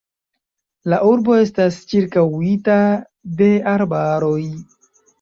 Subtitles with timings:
[0.93, 2.81] La urbo estas ĉirkaŭita
[3.45, 4.39] de arbaroj.